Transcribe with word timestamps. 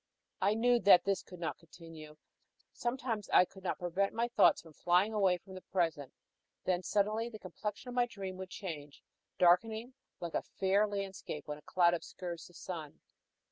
I 0.41 0.55
knew 0.55 0.79
that 0.79 1.03
this 1.03 1.21
could 1.21 1.39
not 1.39 1.59
continue. 1.59 2.17
Sometimes 2.73 3.29
I 3.29 3.45
could 3.45 3.63
not 3.63 3.77
prevent 3.77 4.15
my 4.15 4.29
thoughts 4.29 4.59
from 4.63 4.73
flying 4.73 5.13
away 5.13 5.37
from 5.37 5.53
the 5.53 5.61
present; 5.61 6.11
then 6.63 6.81
suddenly 6.81 7.29
the 7.29 7.37
complexion 7.37 7.89
of 7.89 7.93
my 7.93 8.07
dream 8.07 8.35
would 8.37 8.49
change, 8.49 9.03
darkening 9.37 9.93
like 10.19 10.33
a 10.33 10.41
fair 10.41 10.87
landscape 10.87 11.47
when 11.47 11.59
a 11.59 11.67
cloud 11.67 11.93
obscures 11.93 12.47
the 12.47 12.55
sun. 12.55 13.01